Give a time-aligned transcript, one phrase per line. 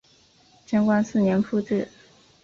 [0.65, 1.87] 贞观四年复置。